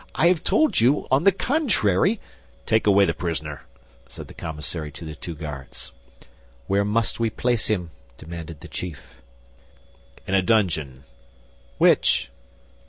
"I 0.15 0.33
told 0.33 0.79
you, 0.79 1.07
on 1.11 1.25
the 1.25 1.31
contrary—" 1.31 2.19
"Take 2.65 2.87
away 2.87 3.05
the 3.05 3.13
prisoner," 3.13 3.67
said 4.07 4.27
the 4.29 4.33
commissary 4.33 4.91
to 4.93 5.05
the 5.05 5.13
two 5.13 5.35
guards. 5.35 5.91
"Where 6.65 6.83
must 6.83 7.19
we 7.19 7.29
place 7.29 7.67
him?" 7.67 7.91
demanded 8.17 8.61
the 8.61 8.67
chief. 8.67 9.21
"In 10.25 10.33
a 10.33 10.41
dungeon." 10.41 11.03
"Which?" 11.77 12.31